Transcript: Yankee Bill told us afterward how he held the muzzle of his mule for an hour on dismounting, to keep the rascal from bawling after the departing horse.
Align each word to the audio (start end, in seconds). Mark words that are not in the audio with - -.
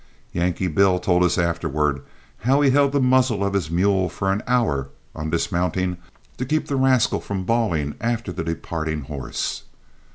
Yankee 0.33 0.65
Bill 0.65 0.97
told 0.97 1.23
us 1.23 1.37
afterward 1.37 2.01
how 2.39 2.61
he 2.61 2.71
held 2.71 2.91
the 2.91 2.99
muzzle 2.99 3.43
of 3.45 3.53
his 3.53 3.69
mule 3.69 4.09
for 4.09 4.31
an 4.31 4.41
hour 4.47 4.89
on 5.15 5.29
dismounting, 5.29 5.97
to 6.37 6.43
keep 6.45 6.65
the 6.67 6.75
rascal 6.75 7.21
from 7.21 7.43
bawling 7.45 7.93
after 8.01 8.31
the 8.31 8.43
departing 8.43 9.01
horse. 9.01 9.61